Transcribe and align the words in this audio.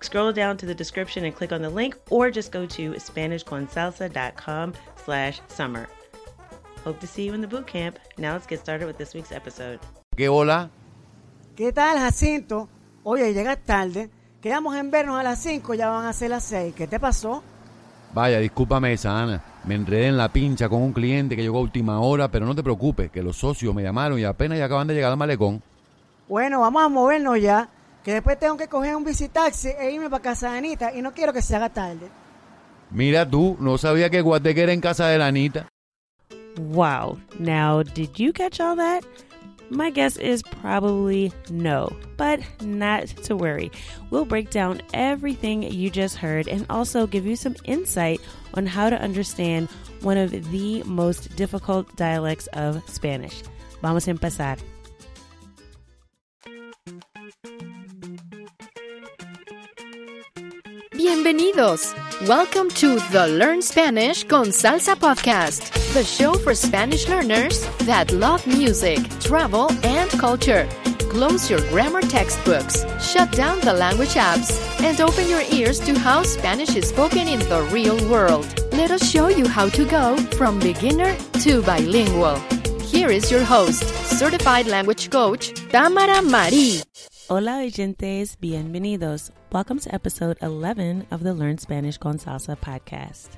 scroll 0.00 0.32
down 0.32 0.56
to 0.58 0.66
the 0.66 0.74
description 0.74 1.24
and 1.24 1.34
click 1.34 1.52
on 1.52 1.62
the 1.62 1.70
link 1.70 1.96
or 2.10 2.30
just 2.30 2.52
go 2.52 2.66
to 2.66 2.92
SpanishConsalsa.com 2.92 4.74
slash 5.04 5.40
summer. 5.48 5.88
Hope 6.84 7.00
to 7.00 7.06
see 7.06 7.24
you 7.26 7.34
in 7.34 7.40
the 7.40 7.48
boot 7.48 7.66
camp. 7.66 7.98
Now 8.16 8.32
let's 8.32 8.46
get 8.46 8.60
started 8.60 8.86
with 8.86 8.96
this 8.96 9.14
week's 9.14 9.32
episode. 9.32 9.78
¿Qué 10.16 10.28
hola? 10.28 10.70
¿Qué 11.56 11.72
tal, 11.72 11.98
Jacinto? 11.98 12.68
Oye, 13.02 13.32
llegas 13.32 13.58
tarde. 13.64 14.10
Quedamos 14.40 14.76
en 14.76 14.90
vernos 14.90 15.20
a 15.20 15.22
las 15.22 15.38
5, 15.42 15.74
ya 15.74 15.90
van 15.90 16.06
a 16.06 16.12
ser 16.12 16.30
las 16.30 16.44
6. 16.44 16.74
¿Qué 16.74 16.86
te 16.86 16.98
pasó? 16.98 17.42
Vaya, 18.14 18.38
discúlpame 18.38 18.94
esa, 18.94 19.22
Ana. 19.22 19.42
Me 19.64 19.74
enredé 19.74 20.06
en 20.06 20.16
la 20.16 20.32
pincha 20.32 20.68
con 20.68 20.80
un 20.82 20.92
cliente 20.92 21.36
que 21.36 21.42
llegó 21.42 21.58
a 21.58 21.62
última 21.62 22.00
hora, 22.00 22.30
pero 22.30 22.46
no 22.46 22.54
te 22.54 22.62
preocupes, 22.62 23.10
que 23.10 23.22
los 23.22 23.36
socios 23.36 23.74
me 23.74 23.82
llamaron 23.82 24.18
y 24.18 24.24
apenas 24.24 24.58
ya 24.58 24.64
acaban 24.64 24.86
de 24.86 24.94
llegar 24.94 25.10
al 25.12 25.18
malecón. 25.18 25.62
Bueno, 26.28 26.60
vamos 26.60 26.82
a 26.82 26.88
movernos 26.88 27.40
ya. 27.40 27.68
Que 28.04 28.14
después 28.14 28.38
tengo 28.38 28.56
que 28.56 28.68
coger 28.68 28.96
un 28.96 29.04
bicitaxi 29.04 29.68
e 29.68 29.90
irme 29.90 30.08
para 30.08 30.22
casa 30.22 30.50
de 30.50 30.58
Anita 30.58 30.94
y 30.94 31.02
no 31.02 31.12
quiero 31.12 31.32
que 31.32 31.42
se 31.42 31.56
haga 31.56 31.68
tarde. 31.68 32.08
Mira 32.90 33.28
tú, 33.28 33.56
no 33.60 33.78
sabía 33.78 34.10
que 34.10 34.20
Guateque 34.20 34.62
era 34.62 34.72
en 34.72 34.80
casa 34.80 35.08
de 35.08 35.18
la 35.18 35.26
Anita. 35.26 35.68
Wow. 36.56 37.18
Now, 37.38 37.82
did 37.82 38.18
you 38.18 38.32
catch 38.32 38.60
all 38.60 38.76
that? 38.76 39.04
My 39.72 39.90
guess 39.90 40.16
is 40.16 40.42
probably 40.42 41.32
no, 41.48 41.96
but 42.16 42.40
not 42.60 43.06
to 43.24 43.36
worry. 43.36 43.70
We'll 44.10 44.24
break 44.24 44.50
down 44.50 44.82
everything 44.92 45.62
you 45.62 45.90
just 45.90 46.16
heard 46.16 46.48
and 46.48 46.66
also 46.68 47.06
give 47.06 47.24
you 47.24 47.36
some 47.36 47.54
insight 47.64 48.20
on 48.54 48.66
how 48.66 48.90
to 48.90 49.00
understand 49.00 49.68
one 50.02 50.18
of 50.18 50.32
the 50.50 50.82
most 50.82 51.36
difficult 51.36 51.94
dialects 51.94 52.48
of 52.48 52.82
Spanish. 52.90 53.44
Vamos 53.80 54.08
a 54.08 54.10
empezar. 54.10 54.58
Bienvenidos. 61.22 61.94
Welcome 62.26 62.70
to 62.80 62.98
the 63.12 63.26
Learn 63.28 63.60
Spanish 63.60 64.24
con 64.24 64.46
Salsa 64.46 64.96
podcast, 64.96 65.70
the 65.92 66.02
show 66.02 66.32
for 66.32 66.54
Spanish 66.54 67.08
learners 67.08 67.60
that 67.80 68.10
love 68.10 68.46
music, 68.46 68.98
travel, 69.20 69.70
and 69.84 70.10
culture. 70.12 70.66
Close 71.10 71.50
your 71.50 71.60
grammar 71.68 72.00
textbooks, 72.00 72.86
shut 73.02 73.30
down 73.32 73.60
the 73.60 73.72
language 73.72 74.14
apps, 74.14 74.58
and 74.82 74.98
open 75.02 75.28
your 75.28 75.42
ears 75.52 75.78
to 75.80 75.92
how 75.98 76.22
Spanish 76.22 76.74
is 76.74 76.88
spoken 76.88 77.28
in 77.28 77.40
the 77.50 77.68
real 77.70 77.98
world. 78.08 78.46
Let 78.72 78.90
us 78.90 79.06
show 79.06 79.28
you 79.28 79.46
how 79.46 79.68
to 79.68 79.84
go 79.84 80.16
from 80.38 80.58
beginner 80.58 81.14
to 81.44 81.60
bilingual. 81.62 82.36
Here 82.80 83.10
is 83.10 83.30
your 83.30 83.44
host, 83.44 83.84
certified 84.06 84.66
language 84.68 85.10
coach, 85.10 85.52
Tamara 85.68 86.22
Marie. 86.22 86.80
Hola 87.30 87.58
oyentes, 87.58 88.36
bienvenidos. 88.40 89.30
Welcome 89.52 89.78
to 89.78 89.94
episode 89.94 90.36
11 90.42 91.06
of 91.12 91.22
the 91.22 91.32
Learn 91.32 91.58
Spanish 91.58 91.96
con 91.96 92.18
Salsa 92.18 92.58
podcast. 92.58 93.28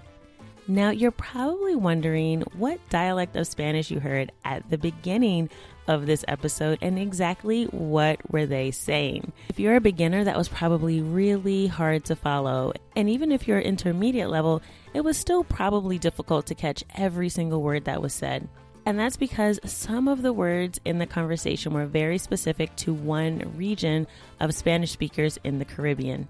Now, 0.67 0.89
you're 0.89 1.11
probably 1.11 1.77
wondering 1.77 2.41
what 2.57 2.81
dialect 2.89 3.37
of 3.37 3.47
Spanish 3.47 3.91
you 3.91 4.01
heard 4.01 4.33
at 4.47 4.71
the 4.71 4.79
beginning 4.79 5.51
of 5.89 6.07
this 6.07 6.25
episode 6.27 6.79
and 6.81 6.99
exactly 6.99 7.65
what 7.65 8.19
were 8.33 8.47
they 8.47 8.71
saying. 8.71 9.31
If 9.51 9.61
you're 9.61 9.77
a 9.77 9.81
beginner, 9.83 10.25
that 10.25 10.39
was 10.39 10.49
probably 10.49 11.03
really 11.03 11.67
hard 11.67 12.07
to 12.07 12.17
follow. 12.17 12.73
And 12.97 13.11
even 13.11 13.31
if 13.31 13.47
you're 13.47 13.61
intermediate 13.61 14.31
level, 14.31 14.63
it 14.95 15.03
was 15.03 15.19
still 15.19 15.45
probably 15.45 15.99
difficult 15.99 16.47
to 16.47 16.55
catch 16.55 16.83
every 16.95 17.29
single 17.29 17.61
word 17.61 17.85
that 17.85 18.01
was 18.01 18.15
said. 18.15 18.49
And 18.85 18.99
that's 18.99 19.17
because 19.17 19.61
some 19.65 20.09
of 20.09 20.23
the 20.23 20.33
words 20.33 20.81
in 20.85 20.99
the 20.99 21.07
conversation 21.07 21.73
were 21.73 21.87
very 21.87 22.19
specific 22.19 22.75
to 22.77 22.93
one 22.93 23.53
region 23.57 24.09
of 24.41 24.55
Spanish 24.55 24.91
speakers 24.91 25.39
in 25.45 25.59
the 25.59 25.65
Caribbean. 25.65 26.27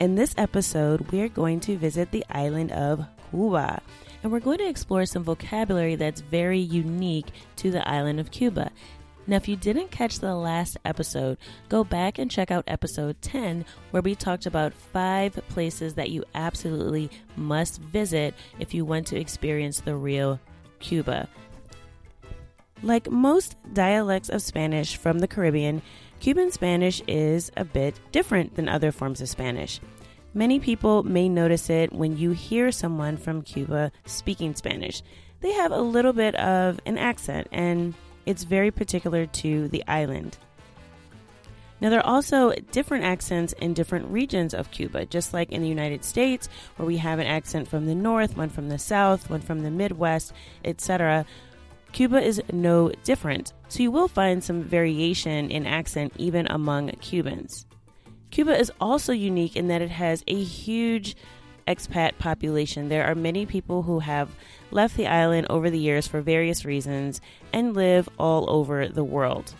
In 0.00 0.16
this 0.16 0.34
episode, 0.36 1.12
we're 1.12 1.28
going 1.28 1.60
to 1.60 1.76
visit 1.76 2.10
the 2.10 2.24
island 2.30 2.72
of 2.72 3.04
Cuba, 3.30 3.80
and 4.22 4.32
we're 4.32 4.40
going 4.40 4.58
to 4.58 4.68
explore 4.68 5.06
some 5.06 5.22
vocabulary 5.22 5.94
that's 5.94 6.20
very 6.20 6.58
unique 6.58 7.26
to 7.56 7.70
the 7.70 7.88
island 7.88 8.18
of 8.18 8.30
Cuba. 8.30 8.70
Now, 9.28 9.36
if 9.36 9.46
you 9.46 9.56
didn't 9.56 9.90
catch 9.90 10.20
the 10.20 10.34
last 10.34 10.78
episode, 10.84 11.36
go 11.68 11.84
back 11.84 12.18
and 12.18 12.30
check 12.30 12.50
out 12.50 12.64
episode 12.66 13.20
10, 13.22 13.64
where 13.90 14.02
we 14.02 14.14
talked 14.14 14.46
about 14.46 14.72
five 14.72 15.34
places 15.48 15.94
that 15.94 16.10
you 16.10 16.24
absolutely 16.34 17.10
must 17.36 17.80
visit 17.80 18.34
if 18.58 18.72
you 18.72 18.84
want 18.84 19.06
to 19.08 19.20
experience 19.20 19.80
the 19.80 19.94
real 19.94 20.40
Cuba. 20.80 21.28
Like 22.82 23.10
most 23.10 23.56
dialects 23.72 24.28
of 24.28 24.40
Spanish 24.40 24.96
from 24.96 25.18
the 25.18 25.28
Caribbean, 25.28 25.82
Cuban 26.20 26.52
Spanish 26.52 27.02
is 27.08 27.50
a 27.56 27.64
bit 27.64 27.98
different 28.12 28.54
than 28.54 28.68
other 28.68 28.92
forms 28.92 29.20
of 29.20 29.28
Spanish. 29.28 29.80
Many 30.32 30.60
people 30.60 31.02
may 31.02 31.28
notice 31.28 31.70
it 31.70 31.92
when 31.92 32.16
you 32.16 32.30
hear 32.30 32.70
someone 32.70 33.16
from 33.16 33.42
Cuba 33.42 33.90
speaking 34.06 34.54
Spanish. 34.54 35.02
They 35.40 35.52
have 35.52 35.72
a 35.72 35.80
little 35.80 36.12
bit 36.12 36.34
of 36.36 36.80
an 36.86 36.98
accent, 36.98 37.48
and 37.50 37.94
it's 38.26 38.44
very 38.44 38.70
particular 38.70 39.26
to 39.26 39.68
the 39.68 39.82
island. 39.88 40.38
Now, 41.80 41.90
there 41.90 42.00
are 42.00 42.06
also 42.06 42.52
different 42.72 43.04
accents 43.04 43.52
in 43.54 43.72
different 43.72 44.08
regions 44.08 44.52
of 44.52 44.70
Cuba, 44.72 45.06
just 45.06 45.32
like 45.32 45.52
in 45.52 45.62
the 45.62 45.68
United 45.68 46.04
States, 46.04 46.48
where 46.76 46.86
we 46.86 46.96
have 46.96 47.20
an 47.20 47.26
accent 47.26 47.68
from 47.68 47.86
the 47.86 47.94
north, 47.94 48.36
one 48.36 48.48
from 48.48 48.68
the 48.68 48.78
south, 48.78 49.30
one 49.30 49.40
from 49.40 49.60
the 49.60 49.70
Midwest, 49.70 50.32
etc. 50.64 51.24
Cuba 51.92 52.20
is 52.20 52.40
no 52.52 52.90
different, 53.04 53.52
so 53.68 53.82
you 53.82 53.90
will 53.90 54.08
find 54.08 54.42
some 54.42 54.62
variation 54.62 55.50
in 55.50 55.66
accent 55.66 56.12
even 56.16 56.46
among 56.50 56.90
Cubans. 57.00 57.66
Cuba 58.30 58.58
is 58.58 58.70
also 58.80 59.12
unique 59.12 59.56
in 59.56 59.68
that 59.68 59.82
it 59.82 59.90
has 59.90 60.22
a 60.26 60.42
huge 60.42 61.16
expat 61.66 62.18
population. 62.18 62.88
There 62.88 63.04
are 63.04 63.14
many 63.14 63.46
people 63.46 63.82
who 63.82 64.00
have 64.00 64.30
left 64.70 64.96
the 64.96 65.06
island 65.06 65.46
over 65.50 65.70
the 65.70 65.78
years 65.78 66.06
for 66.06 66.20
various 66.20 66.64
reasons 66.64 67.20
and 67.52 67.74
live 67.74 68.08
all 68.18 68.48
over 68.50 68.88
the 68.88 69.04
world. 69.04 69.54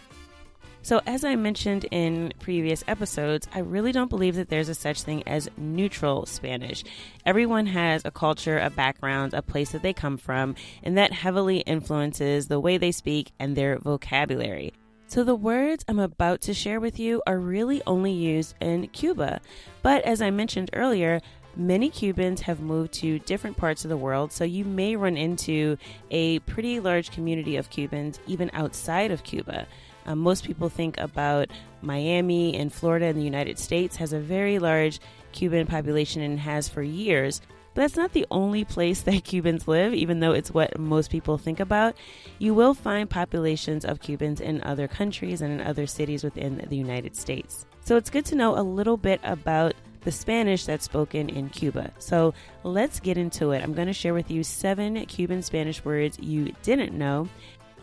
So, 0.89 1.03
as 1.05 1.23
I 1.23 1.37
mentioned 1.37 1.85
in 1.91 2.33
previous 2.41 2.83
episodes, 2.89 3.47
I 3.55 3.59
really 3.59 3.93
don't 3.93 4.09
believe 4.09 4.37
that 4.37 4.49
there's 4.49 4.71
a 4.71 4.75
such 4.75 5.03
thing 5.03 5.23
as 5.27 5.51
neutral 5.59 6.25
Spanish. 6.25 6.83
Everyone 7.27 7.67
has 7.67 8.01
a 8.07 8.11
culture, 8.11 8.59
a 8.59 8.71
background, 8.71 9.35
a 9.35 9.43
place 9.43 9.73
that 9.73 9.83
they 9.83 9.93
come 9.93 10.17
from, 10.17 10.55
and 10.83 10.97
that 10.97 11.13
heavily 11.13 11.59
influences 11.59 12.49
the 12.49 12.59
way 12.59 12.79
they 12.79 12.91
speak 12.91 13.33
and 13.39 13.55
their 13.55 13.79
vocabulary. 13.79 14.73
So, 15.09 15.25
the 15.25 15.35
words 15.35 15.85
I'm 15.89 15.99
about 15.99 16.41
to 16.41 16.55
share 16.55 16.81
with 16.81 16.99
you 16.99 17.23
are 17.27 17.39
really 17.39 17.83
only 17.87 18.13
used 18.13 18.55
in 18.63 18.87
Cuba. 18.87 19.43
But 19.83 20.03
as 20.05 20.23
I 20.23 20.31
mentioned 20.31 20.71
earlier, 20.73 21.21
many 21.55 21.91
Cubans 21.91 22.41
have 22.41 22.61
moved 22.61 22.95
to 22.95 23.19
different 23.19 23.59
parts 23.59 23.85
of 23.85 23.91
the 23.91 23.97
world, 23.99 24.33
so 24.33 24.45
you 24.45 24.65
may 24.65 24.97
run 24.97 25.19
into 25.19 25.77
a 26.11 26.39
pretty 26.41 26.81
large 26.81 27.11
community 27.11 27.57
of 27.57 27.69
Cubans 27.69 28.21
even 28.27 28.51
outside 28.55 29.11
of 29.11 29.23
Cuba. 29.23 29.67
Um, 30.09 30.21
most 30.21 30.45
people 30.45 30.71
think 30.71 30.99
about 30.99 31.51
Miami 31.83 32.57
and 32.57 32.73
Florida 32.73 33.07
in 33.07 33.17
the 33.17 33.23
United 33.23 33.59
States 33.59 33.97
has 33.97 34.15
a 34.15 34.19
very 34.19 34.59
large 34.59 35.01
Cuban 35.33 35.67
population 35.67 36.23
and 36.23 36.41
has 36.41 36.67
for 36.67 36.83
years. 36.83 37.43
But 37.75 37.83
that's 37.83 37.97
not 37.97 38.15
the 38.15 38.27
only 38.31 38.65
place 38.65 39.03
that 39.03 39.25
Cubans 39.25 39.69
live, 39.69 39.93
even 39.93 40.21
though 40.21 40.33
it's 40.33 40.51
what 40.51 40.79
most 40.79 41.11
people 41.11 41.37
think 41.37 41.61
about. 41.61 41.95
You 42.39 42.55
will 42.55 42.73
find 42.73 43.09
populations 43.09 43.85
of 43.85 44.01
Cubans 44.01 44.41
in 44.41 44.63
other 44.63 44.89
countries 44.89 45.43
and 45.43 45.53
in 45.53 45.67
other 45.67 45.87
cities 45.87 46.25
within 46.25 46.67
the 46.69 46.77
United 46.77 47.15
States. 47.15 47.67
So 47.85 47.97
it's 47.97 48.11
good 48.11 48.25
to 48.27 48.35
know 48.35 48.59
a 48.59 48.63
little 48.63 48.97
bit 48.97 49.21
about 49.25 49.75
the 50.03 50.13
Spanish 50.13 50.65
that's 50.65 50.87
spoken 50.87 51.29
in 51.29 51.51
Cuba. 51.51 51.93
So 51.99 52.33
let's 52.65 52.99
get 52.99 53.19
into 53.19 53.51
it. 53.51 53.63
I'm 53.63 53.75
going 53.75 53.89
to 53.89 53.93
share 53.93 54.15
with 54.15 54.31
you 54.31 54.43
seven 54.43 55.05
Cuban 55.05 55.43
Spanish 55.43 55.85
words 55.85 56.19
you 56.19 56.55
didn't 56.63 56.97
know, 56.97 57.29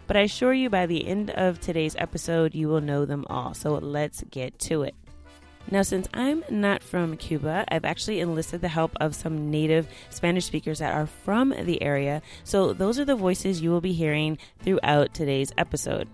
but 0.07 0.17
I 0.17 0.21
assure 0.21 0.53
you 0.53 0.69
by 0.69 0.85
the 0.85 1.07
end 1.07 1.31
of 1.31 1.59
today's 1.59 1.95
episode, 1.97 2.55
you 2.55 2.67
will 2.67 2.81
know 2.81 3.05
them 3.05 3.25
all. 3.29 3.53
So 3.53 3.73
let's 3.73 4.23
get 4.29 4.57
to 4.59 4.83
it. 4.83 4.95
Now, 5.71 5.81
since 5.81 6.07
I'm 6.13 6.43
not 6.49 6.83
from 6.83 7.17
Cuba, 7.17 7.65
I've 7.69 7.85
actually 7.85 8.19
enlisted 8.19 8.61
the 8.61 8.67
help 8.67 8.91
of 9.01 9.15
some 9.15 9.49
native 9.49 9.87
Spanish 10.11 10.45
speakers 10.45 10.77
that 10.79 10.93
are 10.93 11.07
from 11.07 11.49
the 11.49 11.81
area. 11.81 12.21
So, 12.43 12.71
those 12.71 12.99
are 12.99 13.05
the 13.05 13.15
voices 13.15 13.61
you 13.61 13.71
will 13.71 13.81
be 13.81 13.93
hearing 13.93 14.37
throughout 14.59 15.15
today's 15.15 15.51
episode. 15.57 16.07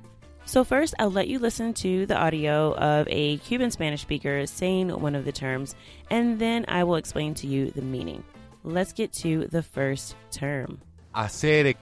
So, 0.46 0.64
first, 0.64 0.94
I'll 1.00 1.12
let 1.12 1.28
you 1.28 1.38
listen 1.38 1.74
to 1.76 2.06
the 2.06 2.18
audio 2.18 2.74
of 2.76 3.08
a 3.10 3.38
Cuban 3.40 3.72
Spanish 3.72 4.02
speaker 4.02 4.46
saying 4.46 4.90
one 4.90 5.16
of 5.16 5.26
the 5.26 5.34
terms, 5.34 5.76
and 6.10 6.40
then 6.40 6.64
I 6.70 6.86
will 6.86 6.96
explain 6.96 7.34
to 7.36 7.48
you 7.48 7.72
the 7.72 7.82
meaning. 7.82 8.24
Let's 8.64 8.94
get 8.94 9.12
to 9.14 9.48
the 9.48 9.64
first 9.64 10.16
term. 10.32 10.80
Acere 11.14 11.76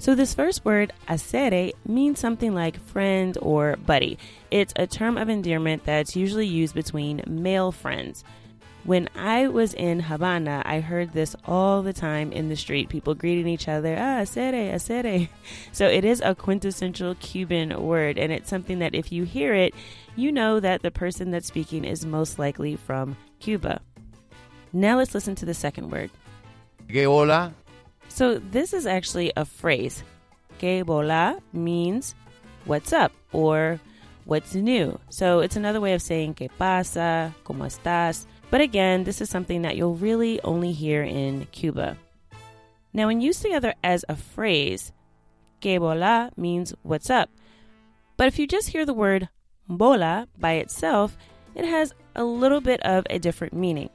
So, 0.00 0.14
this 0.14 0.32
first 0.32 0.64
word, 0.64 0.94
acere, 1.10 1.74
means 1.86 2.18
something 2.18 2.54
like 2.54 2.82
friend 2.86 3.36
or 3.42 3.76
buddy. 3.76 4.16
It's 4.50 4.72
a 4.76 4.86
term 4.86 5.18
of 5.18 5.28
endearment 5.28 5.84
that's 5.84 6.16
usually 6.16 6.46
used 6.46 6.74
between 6.74 7.22
male 7.26 7.70
friends. 7.70 8.24
When 8.84 9.10
I 9.14 9.48
was 9.48 9.74
in 9.74 10.00
Havana, 10.00 10.62
I 10.64 10.80
heard 10.80 11.12
this 11.12 11.36
all 11.44 11.82
the 11.82 11.92
time 11.92 12.32
in 12.32 12.48
the 12.48 12.56
street, 12.56 12.88
people 12.88 13.14
greeting 13.14 13.46
each 13.46 13.68
other, 13.68 13.94
ah, 13.94 14.22
acere, 14.22 14.72
acere. 14.72 15.28
So, 15.72 15.86
it 15.86 16.06
is 16.06 16.22
a 16.24 16.34
quintessential 16.34 17.14
Cuban 17.16 17.78
word, 17.82 18.16
and 18.16 18.32
it's 18.32 18.48
something 18.48 18.78
that 18.78 18.94
if 18.94 19.12
you 19.12 19.24
hear 19.24 19.52
it, 19.52 19.74
you 20.16 20.32
know 20.32 20.60
that 20.60 20.80
the 20.80 20.90
person 20.90 21.30
that's 21.30 21.48
speaking 21.48 21.84
is 21.84 22.06
most 22.06 22.38
likely 22.38 22.74
from 22.74 23.18
Cuba. 23.38 23.82
Now, 24.72 24.96
let's 24.96 25.12
listen 25.12 25.34
to 25.34 25.44
the 25.44 25.52
second 25.52 25.90
word. 25.90 26.10
que 26.88 27.04
bola, 27.04 27.52
So 28.10 28.38
this 28.38 28.74
is 28.74 28.86
actually 28.86 29.32
a 29.36 29.44
phrase. 29.44 30.04
Que 30.58 30.84
bola 30.84 31.40
means 31.52 32.14
what's 32.66 32.92
up 32.92 33.12
or 33.32 33.80
what's 34.26 34.54
new. 34.54 34.98
So 35.08 35.40
it's 35.40 35.56
another 35.56 35.80
way 35.80 35.94
of 35.94 36.02
saying 36.02 36.34
que 36.34 36.48
pasa, 36.58 37.34
como 37.44 37.64
estás. 37.64 38.26
But 38.50 38.60
again, 38.60 39.04
this 39.04 39.20
is 39.20 39.30
something 39.30 39.62
that 39.62 39.76
you'll 39.76 39.94
really 39.94 40.40
only 40.42 40.72
hear 40.72 41.02
in 41.02 41.46
Cuba. 41.52 41.96
Now, 42.92 43.06
when 43.06 43.20
used 43.20 43.40
together 43.40 43.74
as 43.84 44.04
a 44.08 44.16
phrase, 44.16 44.92
que 45.60 45.78
bola 45.78 46.30
means 46.36 46.74
what's 46.82 47.10
up. 47.10 47.30
But 48.16 48.26
if 48.26 48.38
you 48.38 48.46
just 48.46 48.68
hear 48.68 48.84
the 48.84 48.92
word 48.92 49.28
bola 49.68 50.26
by 50.36 50.54
itself, 50.54 51.16
it 51.54 51.64
has 51.64 51.94
a 52.16 52.24
little 52.24 52.60
bit 52.60 52.80
of 52.82 53.06
a 53.08 53.18
different 53.18 53.54
meaning. 53.54 53.88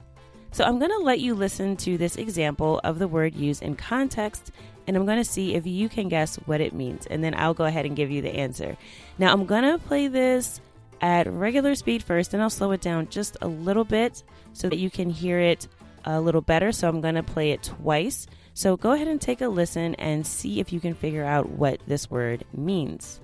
So 0.56 0.64
I'm 0.64 0.80
going 0.80 0.92
to 0.92 1.00
let 1.00 1.20
you 1.20 1.36
listen 1.36 1.76
to 1.76 1.98
this 1.98 2.16
example 2.16 2.80
of 2.86 2.98
the 2.98 3.10
word 3.10 3.36
used 3.36 3.62
in 3.62 3.76
context, 3.76 4.54
and 4.88 4.96
I'm 4.96 5.06
going 5.06 5.18
to 5.18 5.30
see 5.30 5.54
if 5.54 5.68
you 5.68 5.90
can 5.90 6.08
guess 6.08 6.38
what 6.46 6.62
it 6.62 6.72
means. 6.72 7.06
And 7.08 7.22
then 7.22 7.36
I'll 7.36 7.54
go 7.54 7.66
ahead 7.66 7.86
and 7.86 7.94
give 7.94 8.10
you 8.10 8.22
the 8.22 8.34
answer. 8.34 8.78
Now, 9.18 9.34
I'm 9.34 9.46
going 9.46 9.64
to 9.64 9.78
play 9.78 10.08
this 10.08 10.62
at 11.02 11.28
regular 11.28 11.76
speed 11.76 12.04
first, 12.04 12.34
and 12.34 12.42
I'll 12.42 12.50
slow 12.50 12.72
it 12.72 12.80
down 12.80 13.10
just 13.10 13.36
a 13.42 13.50
little 13.50 13.84
bit 13.84 14.24
so 14.54 14.70
that 14.70 14.78
you 14.78 14.90
can 14.90 15.10
hear 15.10 15.42
it 15.42 15.68
a 16.06 16.22
little 16.22 16.40
better. 16.40 16.72
So 16.72 16.88
I'm 16.88 17.02
going 17.02 17.16
to 17.16 17.24
play 17.24 17.52
it 17.52 17.62
twice. 17.62 18.26
So 18.54 18.78
go 18.78 18.94
ahead 18.94 19.10
and 19.10 19.20
take 19.20 19.42
a 19.42 19.50
listen 19.50 19.96
and 19.96 20.26
see 20.26 20.62
if 20.62 20.72
you 20.72 20.80
can 20.80 20.94
figure 20.94 21.26
out 21.26 21.50
what 21.50 21.82
this 21.86 22.10
word 22.10 22.46
means. 22.54 23.20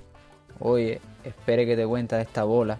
Oye, 0.62 1.00
espere 1.24 1.66
que 1.66 1.78
te 1.78 1.86
cuenta 1.86 2.20
esta 2.20 2.44
bola. 2.44 2.78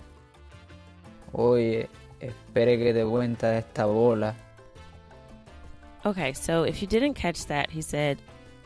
Oye, 1.34 1.88
espere 2.22 2.78
que 2.78 2.94
te 2.94 3.04
cuenta 3.04 3.58
esta 3.58 3.86
bola. 3.86 4.36
Okay, 6.06 6.34
so 6.34 6.64
if 6.64 6.82
you 6.82 6.88
didn't 6.88 7.14
catch 7.14 7.46
that, 7.46 7.70
he 7.70 7.82
said, 7.82 8.18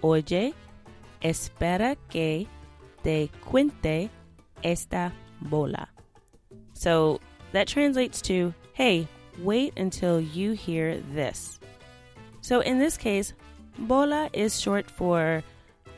Oye, 0.04 0.54
espera 1.22 1.98
que 2.10 2.48
te 3.04 3.30
cuente 3.42 4.10
esta 4.64 5.12
bola. 5.42 5.88
So 6.74 7.20
that 7.52 7.68
translates 7.68 8.22
to, 8.24 8.54
hey, 8.74 9.08
wait 9.40 9.74
until 9.78 10.20
you 10.20 10.54
hear 10.54 11.02
this. 11.14 11.60
So 12.42 12.62
in 12.62 12.80
this 12.80 12.98
case, 12.98 13.34
bola 13.78 14.30
is 14.34 14.60
short 14.60 14.90
for 14.90 15.44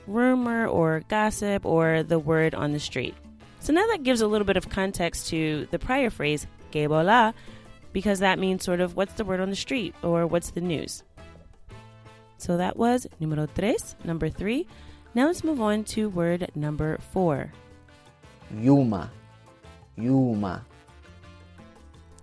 rumor 0.08 0.68
or 0.68 1.04
gossip 1.10 1.66
or 1.66 2.04
the 2.04 2.20
word 2.20 2.56
on 2.56 2.72
the 2.72 2.80
street. 2.80 3.16
So 3.60 3.74
now 3.74 3.86
that 3.88 4.04
gives 4.04 4.22
a 4.22 4.28
little 4.28 4.46
bit 4.46 4.58
of 4.58 4.70
context 4.70 5.28
to 5.30 5.68
the 5.72 5.80
prior 5.80 6.10
phrase, 6.10 6.48
que 6.72 6.88
bola, 6.88 7.34
because 7.94 8.20
that 8.20 8.40
means 8.40 8.64
sort 8.64 8.80
of 8.80 8.96
what's 8.96 9.14
the 9.14 9.26
word 9.26 9.40
on 9.40 9.50
the 9.50 9.56
street 9.56 9.96
or 10.04 10.28
what's 10.28 10.52
the 10.52 10.62
news. 10.62 11.04
So 12.38 12.58
that 12.58 12.78
was 12.78 13.08
numero 13.20 13.48
tres, 13.48 13.96
number 14.04 14.30
three. 14.30 14.68
Now 15.16 15.28
let's 15.28 15.44
move 15.44 15.60
on 15.60 15.84
to 15.96 16.10
word 16.10 16.52
number 16.54 17.00
four. 17.12 17.52
Yuma. 18.56 19.10
Yuma. 19.96 20.64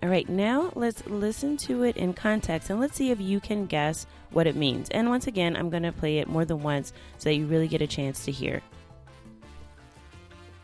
All 0.01 0.09
right, 0.09 0.29
now 0.29 0.71
let's 0.75 1.05
listen 1.07 1.57
to 1.65 1.83
it 1.83 1.97
in 1.97 2.13
context 2.13 2.69
and 2.69 2.79
let's 2.79 2.95
see 2.95 3.11
if 3.11 3.19
you 3.19 3.39
can 3.39 3.65
guess 3.65 4.05
what 4.31 4.45
it 4.45 4.55
means. 4.55 4.89
And 4.91 5.09
once 5.09 5.25
again, 5.27 5.55
I'm 5.55 5.69
going 5.69 5.83
to 5.83 5.91
play 5.91 6.19
it 6.19 6.27
more 6.27 6.45
than 6.45 6.61
once 6.61 6.93
so 7.17 7.29
that 7.29 7.35
you 7.35 7.47
really 7.47 7.67
get 7.67 7.81
a 7.81 7.87
chance 7.87 8.23
to 8.25 8.31
hear. 8.31 8.61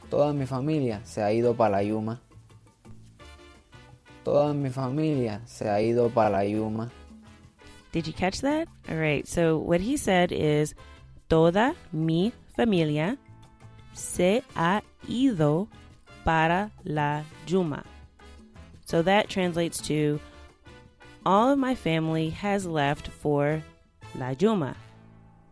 Toda 0.10 0.34
mi 0.34 0.46
familia 0.46 1.02
se 1.04 1.22
ha 1.22 1.32
ido 1.32 1.54
para 1.54 1.72
la 1.72 1.80
Yuma. 1.80 2.22
Toda 4.24 4.54
mi 4.54 4.70
familia 4.70 5.42
se 5.46 5.66
ha 5.66 5.82
ido 5.82 6.10
para 6.10 6.30
la 6.30 6.42
Yuma. 6.42 6.92
Did 7.92 8.08
you 8.08 8.14
catch 8.14 8.42
that? 8.42 8.68
All 8.90 8.96
right, 8.96 9.28
so 9.28 9.58
what 9.58 9.82
he 9.82 9.98
said 9.98 10.32
is 10.32 10.76
Toda 11.30 11.76
mi 11.92 12.34
familia 12.56 13.18
se 13.94 14.44
ha 14.56 14.82
ido 15.08 15.68
para 16.24 16.72
la 16.84 17.24
Yuma. 17.48 17.84
So 18.86 19.02
that 19.02 19.30
translates 19.30 19.82
to 19.88 20.20
all 21.26 21.52
of 21.52 21.60
my 21.60 21.76
family 21.76 22.30
has 22.32 22.66
left 22.66 23.08
for 23.08 23.64
La 24.16 24.34
Yuma. 24.38 24.76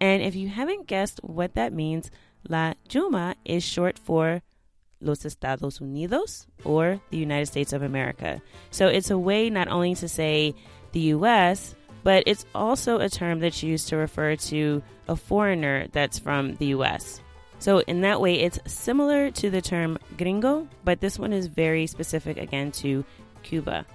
And 0.02 0.22
if 0.22 0.36
you 0.36 0.50
haven't 0.50 0.88
guessed 0.88 1.20
what 1.24 1.56
that 1.56 1.74
means, 1.74 2.12
La 2.48 2.74
Yuma 2.92 3.36
is 3.46 3.64
short 3.64 3.98
for 3.98 4.42
Los 5.02 5.26
Estados 5.26 5.80
Unidos 5.80 6.46
or 6.64 7.00
the 7.10 7.18
United 7.18 7.46
States 7.46 7.74
of 7.74 7.82
America. 7.82 8.42
So 8.72 8.88
it's 8.88 9.10
a 9.10 9.18
way 9.18 9.50
not 9.50 9.68
only 9.68 9.96
to 9.96 10.08
say 10.08 10.56
the 10.92 11.14
US, 11.16 11.76
but 12.04 12.24
it's 12.26 12.46
also 12.56 13.00
a 13.00 13.10
term 13.10 13.40
that's 13.40 13.64
used 13.64 13.90
to 13.90 13.98
refer 13.98 14.36
to 14.36 14.82
a 15.08 15.16
foreigner 15.16 15.88
that's 15.92 16.20
from 16.20 16.56
the 16.56 16.68
US. 16.78 17.22
So, 17.60 17.80
in 17.80 18.02
that 18.02 18.22
way, 18.22 18.40
it's 18.40 18.58
similar 18.68 19.32
to 19.32 19.50
the 19.50 19.62
term 19.62 20.00
gringo, 20.18 20.66
but 20.86 21.02
this 21.02 21.20
one 21.20 21.34
is 21.34 21.48
very 21.48 21.88
specific 21.88 22.38
again 22.38 22.72
to 22.80 23.04
Cuba. 23.44 23.86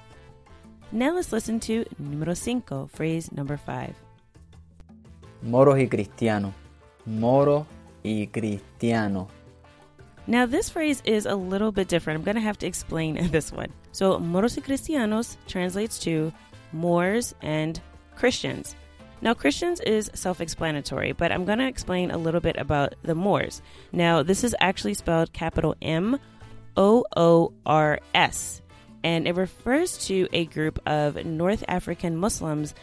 Now 0.92 1.14
let's 1.14 1.32
listen 1.32 1.60
to 1.60 1.86
numero 1.98 2.34
cinco, 2.34 2.86
phrase 2.92 3.32
number 3.32 3.56
five. 3.56 3.94
Moros 5.42 5.76
y 5.76 5.88
cristianos. 5.88 6.52
Moro 7.06 7.66
y 8.04 8.28
cristiano. 8.30 9.28
Now, 10.26 10.46
this 10.46 10.70
phrase 10.70 11.02
is 11.04 11.26
a 11.26 11.34
little 11.34 11.70
bit 11.70 11.88
different. 11.88 12.18
I'm 12.18 12.24
going 12.24 12.36
to 12.36 12.40
have 12.40 12.58
to 12.58 12.66
explain 12.66 13.28
this 13.30 13.52
one. 13.52 13.72
So, 13.92 14.18
moros 14.18 14.56
y 14.56 14.62
cristianos 14.62 15.36
translates 15.46 15.98
to 16.00 16.32
Moors 16.72 17.34
and 17.42 17.80
Christians. 18.16 18.74
Now, 19.20 19.34
Christians 19.34 19.80
is 19.80 20.10
self 20.14 20.40
explanatory, 20.40 21.12
but 21.12 21.30
I'm 21.30 21.44
going 21.44 21.58
to 21.58 21.66
explain 21.66 22.10
a 22.10 22.18
little 22.18 22.40
bit 22.40 22.56
about 22.56 22.94
the 23.02 23.14
Moors. 23.14 23.62
Now, 23.92 24.22
this 24.22 24.44
is 24.44 24.56
actually 24.60 24.94
spelled 24.94 25.32
capital 25.32 25.76
M 25.80 26.18
O 26.76 27.04
O 27.16 27.52
R 27.64 28.00
S, 28.14 28.62
and 29.02 29.28
it 29.28 29.36
refers 29.36 30.06
to 30.06 30.28
a 30.32 30.46
group 30.46 30.80
of 30.86 31.24
North 31.24 31.64
African 31.68 32.16
Muslims 32.16 32.74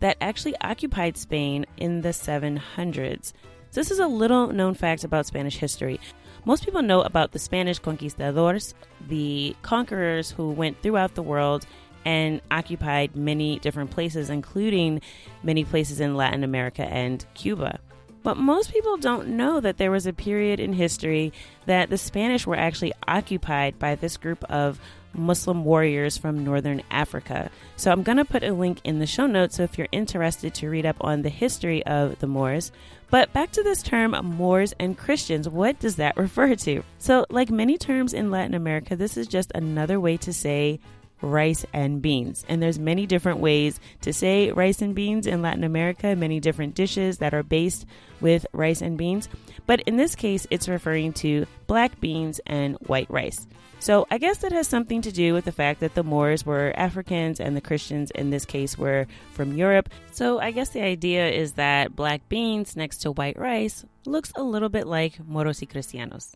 that 0.00 0.16
actually 0.20 0.54
occupied 0.60 1.16
Spain 1.16 1.66
in 1.76 2.02
the 2.02 2.10
700s. 2.10 3.32
So 3.70 3.80
this 3.80 3.90
is 3.90 3.98
a 3.98 4.06
little 4.06 4.48
known 4.48 4.74
fact 4.74 5.04
about 5.04 5.26
Spanish 5.26 5.56
history. 5.56 6.00
Most 6.46 6.64
people 6.64 6.80
know 6.80 7.02
about 7.02 7.32
the 7.32 7.40
Spanish 7.40 7.80
conquistadors, 7.80 8.72
the 9.08 9.56
conquerors 9.62 10.30
who 10.30 10.52
went 10.52 10.80
throughout 10.80 11.16
the 11.16 11.22
world 11.22 11.66
and 12.04 12.40
occupied 12.52 13.16
many 13.16 13.58
different 13.58 13.90
places, 13.90 14.30
including 14.30 15.00
many 15.42 15.64
places 15.64 15.98
in 15.98 16.14
Latin 16.14 16.44
America 16.44 16.84
and 16.84 17.26
Cuba. 17.34 17.80
But 18.22 18.36
most 18.36 18.72
people 18.72 18.96
don't 18.96 19.30
know 19.30 19.58
that 19.58 19.78
there 19.78 19.90
was 19.90 20.06
a 20.06 20.12
period 20.12 20.60
in 20.60 20.72
history 20.72 21.32
that 21.66 21.90
the 21.90 21.98
Spanish 21.98 22.46
were 22.46 22.54
actually 22.56 22.92
occupied 23.08 23.80
by 23.80 23.96
this 23.96 24.16
group 24.16 24.44
of 24.44 24.78
Muslim 25.16 25.64
warriors 25.64 26.16
from 26.16 26.44
northern 26.44 26.82
Africa. 26.90 27.50
So 27.76 27.90
I'm 27.90 28.02
going 28.02 28.18
to 28.18 28.24
put 28.24 28.42
a 28.42 28.52
link 28.52 28.80
in 28.84 28.98
the 28.98 29.06
show 29.06 29.26
notes 29.26 29.56
so 29.56 29.62
if 29.62 29.78
you're 29.78 29.88
interested 29.92 30.54
to 30.54 30.68
read 30.68 30.86
up 30.86 30.96
on 31.00 31.22
the 31.22 31.28
history 31.28 31.84
of 31.86 32.18
the 32.18 32.26
Moors. 32.26 32.72
But 33.10 33.32
back 33.32 33.52
to 33.52 33.62
this 33.62 33.82
term 33.82 34.12
Moors 34.36 34.74
and 34.80 34.98
Christians, 34.98 35.48
what 35.48 35.78
does 35.78 35.96
that 35.96 36.16
refer 36.16 36.54
to? 36.56 36.82
So, 36.98 37.26
like 37.30 37.50
many 37.50 37.78
terms 37.78 38.12
in 38.12 38.30
Latin 38.30 38.54
America, 38.54 38.96
this 38.96 39.16
is 39.16 39.26
just 39.26 39.52
another 39.54 40.00
way 40.00 40.16
to 40.18 40.32
say 40.32 40.80
rice 41.22 41.64
and 41.72 42.02
beans. 42.02 42.44
And 42.48 42.62
there's 42.62 42.78
many 42.78 43.06
different 43.06 43.40
ways 43.40 43.80
to 44.02 44.12
say 44.12 44.52
rice 44.52 44.82
and 44.82 44.94
beans 44.94 45.26
in 45.26 45.42
Latin 45.42 45.64
America, 45.64 46.14
many 46.16 46.40
different 46.40 46.74
dishes 46.74 47.18
that 47.18 47.34
are 47.34 47.42
based 47.42 47.86
with 48.20 48.46
rice 48.52 48.82
and 48.82 48.96
beans. 48.98 49.28
But 49.66 49.80
in 49.82 49.96
this 49.96 50.14
case, 50.14 50.46
it's 50.50 50.68
referring 50.68 51.12
to 51.14 51.46
black 51.66 52.00
beans 52.00 52.40
and 52.46 52.76
white 52.86 53.10
rice. 53.10 53.46
So 53.78 54.06
I 54.10 54.18
guess 54.18 54.38
that 54.38 54.52
has 54.52 54.66
something 54.66 55.02
to 55.02 55.12
do 55.12 55.34
with 55.34 55.44
the 55.44 55.52
fact 55.52 55.80
that 55.80 55.94
the 55.94 56.02
Moors 56.02 56.46
were 56.46 56.72
Africans 56.76 57.40
and 57.40 57.56
the 57.56 57.60
Christians 57.60 58.10
in 58.10 58.30
this 58.30 58.44
case 58.44 58.78
were 58.78 59.06
from 59.32 59.52
Europe. 59.52 59.90
So 60.12 60.40
I 60.40 60.50
guess 60.50 60.70
the 60.70 60.82
idea 60.82 61.28
is 61.28 61.52
that 61.52 61.94
black 61.94 62.28
beans 62.28 62.74
next 62.74 62.98
to 62.98 63.12
white 63.12 63.38
rice 63.38 63.84
looks 64.06 64.32
a 64.34 64.42
little 64.42 64.70
bit 64.70 64.86
like 64.86 65.20
moros 65.24 65.60
y 65.60 65.68
cristianos. 65.70 66.34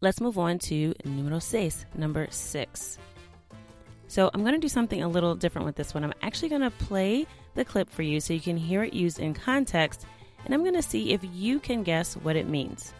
Let's 0.00 0.20
move 0.20 0.38
on 0.38 0.58
to 0.60 0.94
numero 1.04 1.38
seis, 1.38 1.84
number 1.94 2.28
six. 2.30 2.98
So 4.08 4.30
I'm 4.32 4.40
going 4.40 4.54
to 4.54 4.60
do 4.60 4.68
something 4.68 5.02
a 5.02 5.08
little 5.08 5.34
different 5.34 5.66
with 5.66 5.76
this 5.76 5.94
one. 5.94 6.02
I'm 6.02 6.14
actually 6.22 6.48
going 6.48 6.62
to 6.62 6.70
play 6.70 7.26
the 7.54 7.64
clip 7.64 7.90
for 7.90 8.02
you 8.02 8.20
so 8.20 8.32
you 8.32 8.40
can 8.40 8.56
hear 8.56 8.82
it 8.82 8.94
used 8.94 9.20
in 9.20 9.34
context, 9.34 10.06
and 10.44 10.54
I'm 10.54 10.62
going 10.62 10.74
to 10.74 10.82
see 10.82 11.12
if 11.12 11.20
you 11.32 11.60
can 11.60 11.82
guess 11.82 12.14
what 12.14 12.34
it 12.34 12.48
means. 12.48 12.94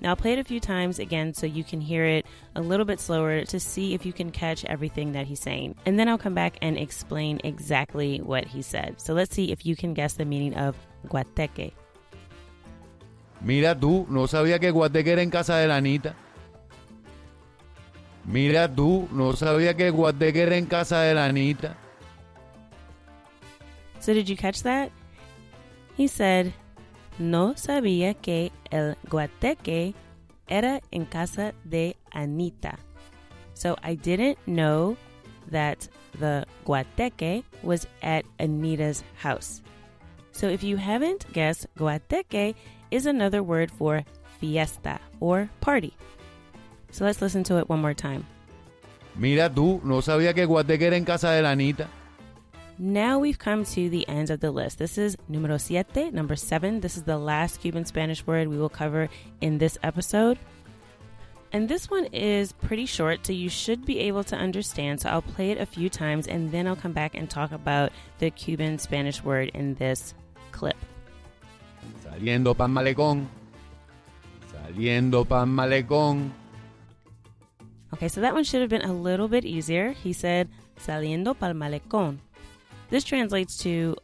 Now, 0.00 0.10
I'll 0.10 0.16
play 0.16 0.32
it 0.32 0.38
a 0.38 0.44
few 0.44 0.60
times 0.60 0.98
again 0.98 1.34
so 1.34 1.46
you 1.46 1.64
can 1.64 1.80
hear 1.80 2.04
it 2.04 2.26
a 2.56 2.60
little 2.60 2.84
bit 2.84 2.98
slower 2.98 3.44
to 3.44 3.60
see 3.60 3.94
if 3.94 4.04
you 4.04 4.12
can 4.12 4.30
catch 4.30 4.64
everything 4.64 5.12
that 5.12 5.26
he's 5.26 5.40
saying. 5.40 5.76
And 5.86 5.98
then 5.98 6.08
I'll 6.08 6.18
come 6.18 6.34
back 6.34 6.56
and 6.62 6.76
explain 6.76 7.40
exactly 7.44 8.18
what 8.18 8.44
he 8.44 8.60
said. 8.60 9.00
So 9.00 9.14
let's 9.14 9.34
see 9.34 9.52
if 9.52 9.64
you 9.64 9.76
can 9.76 9.94
guess 9.94 10.14
the 10.14 10.24
meaning 10.24 10.54
of 10.56 10.76
guateque. 11.08 11.72
Mira 13.40 13.78
tú, 13.78 14.06
no 14.08 14.26
sabía 14.26 14.58
que 14.58 14.70
Guateque 14.70 15.12
era 15.12 15.22
en 15.22 15.30
casa 15.30 15.56
de 15.56 15.68
la 15.68 15.76
Anita. 15.76 16.16
Mira 18.24 18.74
tú, 18.74 19.08
no 19.12 19.34
sabía 19.34 19.74
que 19.76 19.90
Guateque 19.90 20.42
era 20.42 20.56
en 20.56 20.66
casa 20.66 21.00
de 21.00 21.14
la 21.14 21.26
Anita. 21.26 21.76
So, 24.04 24.12
did 24.12 24.28
you 24.28 24.36
catch 24.36 24.62
that? 24.64 24.90
He 25.96 26.08
said, 26.08 26.52
No 27.18 27.54
sabía 27.54 28.12
que 28.14 28.52
el 28.70 28.96
guateque 29.08 29.94
era 30.46 30.82
en 30.90 31.06
casa 31.06 31.54
de 31.64 31.96
Anita. 32.12 32.78
So, 33.54 33.76
I 33.82 33.94
didn't 33.94 34.36
know 34.46 34.98
that 35.50 35.88
the 36.20 36.44
guateque 36.66 37.44
was 37.62 37.86
at 38.02 38.26
Anita's 38.38 39.02
house. 39.16 39.62
So, 40.32 40.48
if 40.48 40.62
you 40.62 40.76
haven't 40.76 41.32
guessed, 41.32 41.66
guateque 41.78 42.54
is 42.90 43.06
another 43.06 43.42
word 43.42 43.70
for 43.70 44.04
fiesta 44.38 45.00
or 45.18 45.48
party. 45.62 45.94
So, 46.94 47.04
let's 47.04 47.20
listen 47.20 47.42
to 47.44 47.58
it 47.58 47.68
one 47.68 47.80
more 47.80 47.92
time. 47.92 48.24
Mira 49.16 49.50
tú, 49.50 49.80
no 49.82 50.00
sabía 50.00 50.32
que 50.32 50.44
Guateque 50.44 50.86
era 50.86 50.96
en 50.96 51.04
casa 51.04 51.30
de 51.32 51.42
la 51.42 51.50
Anita. 51.50 51.88
Now 52.78 53.18
we've 53.18 53.38
come 53.38 53.64
to 53.64 53.90
the 53.90 54.08
end 54.08 54.30
of 54.30 54.38
the 54.38 54.52
list. 54.52 54.78
This 54.78 54.96
is 54.96 55.16
numero 55.28 55.56
siete, 55.58 56.12
number 56.12 56.36
seven. 56.36 56.80
This 56.80 56.96
is 56.96 57.02
the 57.02 57.18
last 57.18 57.60
Cuban 57.60 57.84
Spanish 57.84 58.24
word 58.28 58.46
we 58.46 58.56
will 58.56 58.68
cover 58.68 59.08
in 59.40 59.58
this 59.58 59.76
episode. 59.82 60.38
And 61.52 61.68
this 61.68 61.90
one 61.90 62.06
is 62.12 62.52
pretty 62.52 62.86
short, 62.86 63.26
so 63.26 63.32
you 63.32 63.48
should 63.48 63.84
be 63.84 63.98
able 64.00 64.22
to 64.24 64.36
understand. 64.36 65.00
So 65.00 65.08
I'll 65.08 65.22
play 65.22 65.50
it 65.50 65.58
a 65.58 65.66
few 65.66 65.88
times 65.88 66.28
and 66.28 66.52
then 66.52 66.68
I'll 66.68 66.76
come 66.76 66.92
back 66.92 67.16
and 67.16 67.28
talk 67.28 67.50
about 67.50 67.90
the 68.20 68.30
Cuban 68.30 68.78
Spanish 68.78 69.22
word 69.22 69.50
in 69.54 69.74
this 69.74 70.14
clip. 70.52 70.76
Saliendo 72.04 72.56
pan 72.56 72.72
malecón. 72.72 73.26
Saliendo 74.52 75.28
pan 75.28 75.48
malecón. 75.48 76.32
Okay, 77.94 78.08
so 78.08 78.20
that 78.22 78.34
one 78.34 78.42
should 78.42 78.60
have 78.60 78.70
been 78.70 78.82
a 78.82 78.92
little 78.92 79.28
bit 79.28 79.44
easier. 79.44 79.92
He 79.92 80.12
said, 80.12 80.48
saliendo 80.80 81.38
pal 81.38 81.52
malecón. 81.52 82.18
This 82.90 83.04
translates 83.04 83.56
to 83.58 83.94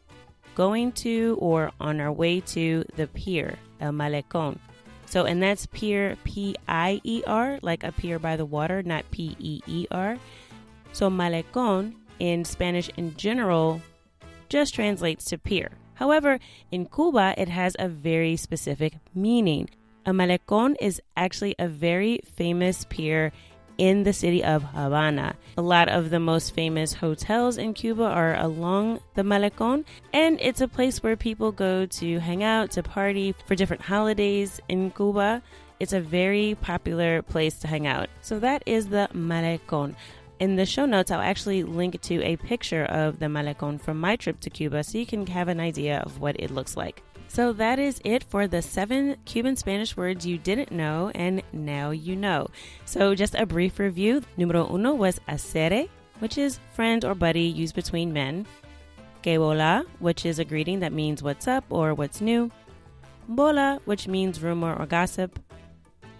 going 0.55 0.93
to 1.03 1.37
or 1.41 1.71
on 1.77 1.99
our 1.99 2.11
way 2.11 2.39
to 2.39 2.85
the 2.95 3.07
pier, 3.07 3.59
el 3.81 3.91
malecón. 3.91 4.59
So, 5.07 5.25
and 5.25 5.43
that's 5.43 5.65
pier, 5.65 6.15
P 6.23 6.55
I 6.69 7.01
E 7.03 7.21
R, 7.27 7.59
like 7.61 7.83
a 7.83 7.91
pier 7.91 8.17
by 8.17 8.37
the 8.37 8.45
water, 8.45 8.81
not 8.81 9.03
P 9.11 9.35
E 9.37 9.61
E 9.67 9.87
R. 9.91 10.17
So, 10.93 11.09
malecón 11.09 11.95
in 12.17 12.45
Spanish 12.45 12.89
in 12.95 13.17
general 13.17 13.81
just 14.47 14.73
translates 14.73 15.25
to 15.25 15.37
pier. 15.37 15.71
However, 15.95 16.39
in 16.71 16.85
Cuba, 16.85 17.33
it 17.37 17.49
has 17.49 17.75
a 17.77 17.89
very 17.89 18.37
specific 18.37 18.93
meaning. 19.13 19.69
A 20.05 20.11
malecón 20.11 20.75
is 20.79 21.01
actually 21.17 21.55
a 21.59 21.67
very 21.67 22.21
famous 22.23 22.85
pier 22.85 23.33
in 23.81 24.03
the 24.03 24.13
city 24.13 24.43
of 24.43 24.61
Havana. 24.61 25.35
A 25.57 25.61
lot 25.63 25.89
of 25.89 26.11
the 26.11 26.19
most 26.19 26.53
famous 26.53 26.93
hotels 26.93 27.57
in 27.57 27.73
Cuba 27.73 28.03
are 28.03 28.35
along 28.35 28.99
the 29.15 29.23
Malecon, 29.23 29.85
and 30.13 30.37
it's 30.39 30.61
a 30.61 30.67
place 30.67 31.01
where 31.01 31.17
people 31.17 31.51
go 31.51 31.87
to 31.87 32.19
hang 32.19 32.43
out, 32.43 32.69
to 32.71 32.83
party 32.83 33.33
for 33.47 33.55
different 33.55 33.81
holidays 33.81 34.61
in 34.69 34.91
Cuba. 34.91 35.41
It's 35.79 35.93
a 35.93 35.99
very 35.99 36.55
popular 36.61 37.23
place 37.23 37.57
to 37.61 37.67
hang 37.67 37.87
out. 37.87 38.09
So 38.21 38.37
that 38.37 38.61
is 38.67 38.89
the 38.89 39.09
Malecon. 39.15 39.95
In 40.39 40.57
the 40.57 40.67
show 40.67 40.85
notes, 40.85 41.09
I'll 41.09 41.19
actually 41.19 41.63
link 41.63 41.99
to 42.01 42.23
a 42.23 42.35
picture 42.35 42.85
of 42.85 43.17
the 43.17 43.25
Malecon 43.25 43.81
from 43.81 43.99
my 43.99 44.15
trip 44.15 44.39
to 44.41 44.51
Cuba 44.51 44.83
so 44.83 44.99
you 44.99 45.07
can 45.07 45.25
have 45.25 45.47
an 45.47 45.59
idea 45.59 46.01
of 46.05 46.19
what 46.19 46.39
it 46.39 46.51
looks 46.51 46.77
like. 46.77 47.01
So 47.33 47.53
that 47.53 47.79
is 47.79 48.01
it 48.03 48.25
for 48.25 48.45
the 48.45 48.61
seven 48.61 49.15
Cuban 49.23 49.55
Spanish 49.55 49.95
words 49.95 50.25
you 50.25 50.37
didn't 50.37 50.69
know 50.69 51.13
and 51.15 51.41
now 51.53 51.91
you 51.91 52.13
know. 52.13 52.47
So 52.83 53.15
just 53.15 53.35
a 53.35 53.45
brief 53.45 53.79
review. 53.79 54.21
Numero 54.35 54.67
uno 54.69 54.93
was 54.93 55.17
acere, 55.29 55.87
which 56.19 56.37
is 56.37 56.59
friend 56.73 57.05
or 57.05 57.15
buddy 57.15 57.43
used 57.43 57.73
between 57.73 58.11
men. 58.11 58.45
Que 59.23 59.37
bola, 59.37 59.85
which 59.99 60.25
is 60.25 60.39
a 60.39 60.43
greeting 60.43 60.81
that 60.81 60.91
means 60.91 61.23
what's 61.23 61.47
up 61.47 61.63
or 61.69 61.93
what's 61.93 62.19
new. 62.19 62.51
Bola, 63.29 63.79
which 63.85 64.09
means 64.09 64.43
rumor 64.43 64.75
or 64.75 64.85
gossip. 64.85 65.39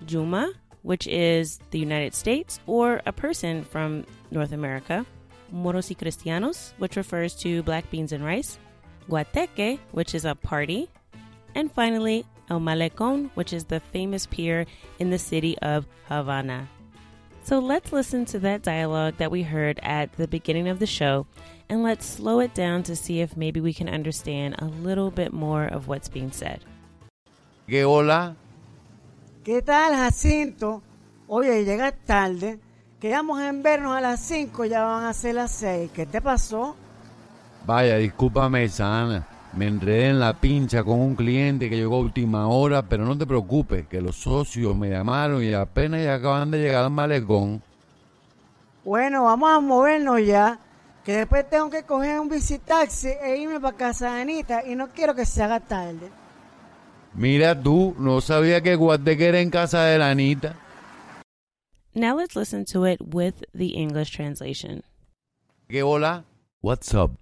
Yuma, 0.07 0.53
which 0.81 1.07
is 1.07 1.59
the 1.71 1.79
United 1.79 2.15
States 2.15 2.61
or 2.67 3.01
a 3.05 3.11
person 3.11 3.65
from 3.65 4.05
North 4.31 4.53
America. 4.53 5.05
Moros 5.51 5.89
y 5.89 5.95
Cristianos, 5.99 6.71
which 6.77 6.95
refers 6.95 7.35
to 7.35 7.63
black 7.63 7.91
beans 7.91 8.13
and 8.13 8.23
rice. 8.23 8.57
Guateque, 9.09 9.77
which 9.91 10.15
is 10.15 10.23
a 10.23 10.35
party. 10.35 10.87
And 11.55 11.71
finally, 11.71 12.25
El 12.49 12.59
Malecón, 12.59 13.29
which 13.35 13.53
is 13.53 13.65
the 13.65 13.79
famous 13.79 14.25
pier 14.25 14.65
in 14.99 15.09
the 15.09 15.19
city 15.19 15.57
of 15.59 15.87
Havana. 16.07 16.67
So 17.43 17.59
let's 17.59 17.91
listen 17.91 18.25
to 18.25 18.39
that 18.39 18.61
dialogue 18.61 19.15
that 19.17 19.31
we 19.31 19.41
heard 19.41 19.79
at 19.81 20.13
the 20.13 20.27
beginning 20.27 20.67
of 20.67 20.79
the 20.79 20.85
show 20.85 21.25
and 21.69 21.83
let's 21.83 22.05
slow 22.05 22.39
it 22.41 22.53
down 22.53 22.83
to 22.83 22.95
see 22.95 23.21
if 23.21 23.37
maybe 23.37 23.61
we 23.61 23.73
can 23.73 23.87
understand 23.87 24.55
a 24.59 24.65
little 24.65 25.09
bit 25.09 25.31
more 25.31 25.65
of 25.65 25.87
what's 25.87 26.09
being 26.09 26.31
said. 26.31 26.59
Que 27.67 27.85
bola. 27.85 28.35
¿Qué 29.43 29.61
tal, 29.61 29.93
Jacinto? 29.93 30.83
Oye, 31.27 31.63
llegas 31.63 31.93
tarde. 32.05 32.59
Quedamos 32.99 33.41
en 33.41 33.63
vernos 33.63 33.95
a 33.95 34.01
las 34.01 34.19
5, 34.19 34.65
ya 34.65 34.83
van 34.83 35.05
a 35.05 35.13
ser 35.13 35.35
las 35.35 35.51
6. 35.53 35.89
¿Qué 35.91 36.05
te 36.05 36.21
pasó? 36.21 36.75
Vaya, 37.65 37.95
discúlpame, 37.97 38.67
Sana. 38.67 39.27
Me 39.53 39.67
enredé 39.67 40.09
en 40.09 40.19
la 40.19 40.33
pincha 40.39 40.83
con 40.83 40.99
un 40.99 41.15
cliente 41.15 41.69
que 41.69 41.75
llegó 41.75 41.97
a 41.97 41.99
última 41.99 42.47
hora, 42.47 42.83
pero 42.83 43.03
no 43.03 43.17
te 43.17 43.25
preocupes, 43.25 43.85
que 43.87 43.99
los 43.99 44.15
socios 44.15 44.75
me 44.77 44.89
llamaron 44.89 45.43
y 45.43 45.53
apenas 45.53 46.03
ya 46.03 46.15
acaban 46.15 46.51
de 46.51 46.59
llegar 46.59 46.85
al 46.85 46.91
malecón. 46.91 47.61
Bueno, 48.85 49.25
vamos 49.25 49.51
a 49.51 49.59
movernos 49.59 50.25
ya, 50.25 50.59
que 51.03 51.17
después 51.17 51.49
tengo 51.49 51.69
que 51.69 51.83
coger 51.83 52.19
un 52.19 52.29
visitaxi 52.29 53.09
e 53.09 53.37
irme 53.37 53.59
para 53.59 53.75
casa 53.75 54.13
de 54.13 54.21
Anita 54.21 54.65
y 54.65 54.75
no 54.75 54.87
quiero 54.89 55.13
que 55.13 55.25
se 55.25 55.43
haga 55.43 55.59
tarde. 55.59 56.09
Mira 57.13 57.61
tú, 57.61 57.93
no 57.99 58.21
sabía 58.21 58.61
que 58.61 58.75
Guateque 58.75 59.27
era 59.27 59.41
en 59.41 59.49
casa 59.49 59.83
de 59.83 59.97
la 59.97 60.11
Anita. 60.11 60.55
Now 61.93 62.17
let's 62.17 62.37
listen 62.37 62.63
to 62.71 62.85
it 62.85 63.01
with 63.13 63.43
the 63.53 63.75
English 63.75 64.15
translation. 64.15 64.81
Que 65.67 65.83
hola. 65.83 66.23
What's 66.61 66.93
up? 66.93 67.17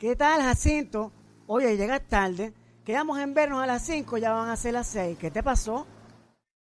¿Qué 0.00 0.16
tal, 0.16 0.42
Jacinto? 0.42 1.12
Oye, 1.52 1.76
llegas 1.76 2.02
tarde. 2.02 2.52
Quedamos 2.84 3.18
en 3.18 3.34
vernos 3.34 3.60
a 3.60 3.66
las 3.66 3.82
5, 3.82 4.18
ya 4.18 4.30
van 4.30 4.50
a 4.50 4.56
ser 4.56 4.72
las 4.72 4.86
6. 4.86 5.18
¿Qué 5.18 5.32
te 5.32 5.42
pasó? 5.42 5.84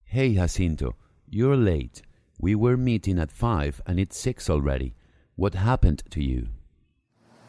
Hey, 0.05 0.35
Jacinto, 0.37 0.95
you're 1.26 1.57
late. 1.57 2.03
We 2.38 2.55
were 2.55 2.76
meeting 2.76 3.19
at 3.19 3.31
5 3.31 3.81
and 3.87 3.99
it's 3.99 4.19
6 4.19 4.50
already. 4.50 4.95
What 5.37 5.55
happened 5.55 6.03
to 6.11 6.21
you? 6.21 6.49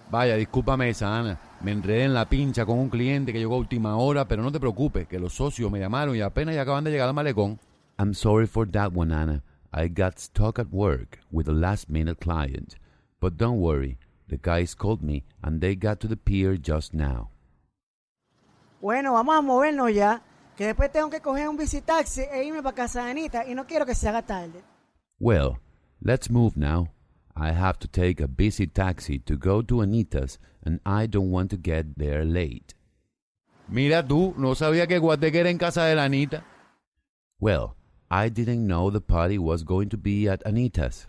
Vaya, 0.09 0.37
discúlpame, 0.37 0.93
Sana. 0.93 1.37
Me 1.59 1.73
enredé 1.73 2.05
en 2.05 2.13
la 2.13 2.29
pincha 2.29 2.65
con 2.65 2.79
un 2.79 2.89
cliente 2.89 3.33
que 3.33 3.39
llegó 3.39 3.55
a 3.55 3.59
última 3.59 3.97
hora, 3.97 4.25
pero 4.29 4.41
no 4.41 4.49
te 4.49 4.61
preocupes, 4.61 5.05
que 5.05 5.19
los 5.19 5.33
socios 5.33 5.69
me 5.69 5.79
llamaron 5.79 6.15
y 6.15 6.21
apenas 6.21 6.55
ya 6.55 6.61
acaban 6.61 6.85
de 6.85 6.91
llegar 6.91 7.09
al 7.09 7.15
malecón. 7.15 7.59
I'm 7.99 8.13
sorry 8.13 8.47
for 8.47 8.65
that 8.71 8.93
one, 8.95 9.13
Anna. 9.13 9.43
I 9.73 9.89
got 9.89 10.19
stuck 10.19 10.57
at 10.57 10.67
work 10.71 11.19
with 11.33 11.49
a 11.49 11.53
last 11.53 11.89
minute 11.89 12.17
client. 12.17 12.77
But 13.19 13.33
don't 13.35 13.59
worry, 13.59 13.97
the 14.27 14.37
guys 14.37 14.75
called 14.75 15.01
me 15.01 15.23
and 15.43 15.61
they 15.61 15.75
got 15.75 15.99
to 15.99 16.07
the 16.07 16.17
pier 16.17 16.57
just 16.57 16.93
now. 16.93 17.29
Bueno, 18.81 19.13
vamos 19.13 19.35
a 19.37 19.41
movernos 19.41 19.93
ya, 19.93 20.21
que 20.55 20.67
después 20.67 20.91
tengo 20.91 21.09
que 21.09 21.19
coger 21.19 21.47
un 21.49 21.57
bicitaxi 21.57 22.21
e 22.21 22.43
irme 22.43 22.61
para 22.61 22.75
casa 22.75 23.03
de 23.03 23.11
Anita 23.11 23.45
y 23.47 23.55
no 23.55 23.65
quiero 23.65 23.85
que 23.85 23.95
se 23.95 24.07
haga 24.07 24.21
tarde. 24.21 24.63
Well, 25.19 25.57
let's 26.01 26.29
move 26.29 26.55
now. 26.55 26.89
I 27.35 27.51
have 27.51 27.79
to 27.79 27.87
take 27.87 28.21
a 28.21 28.27
busy 28.27 28.67
taxi 28.67 29.19
to 29.19 29.35
go 29.37 29.61
to 29.63 29.81
Anita's 29.81 30.39
and 30.63 30.79
I 30.85 31.07
don't 31.07 31.31
want 31.31 31.49
to 31.51 31.57
get 31.57 31.97
there 31.97 32.23
late. 32.25 32.75
Mira 33.67 34.03
tú, 34.03 34.35
no 34.37 34.53
sabía 34.55 34.87
que 34.87 34.99
Guateque 34.99 35.39
era 35.39 35.49
en 35.49 35.57
casa 35.57 35.85
de 35.85 35.95
la 35.95 36.03
Anita. 36.03 36.43
Well, 37.39 37.75
I 38.09 38.29
didn't 38.29 38.67
know 38.67 38.91
the 38.91 39.01
party 39.01 39.37
was 39.37 39.63
going 39.63 39.89
to 39.89 39.97
be 39.97 40.29
at 40.29 40.45
Anita's. 40.45 41.07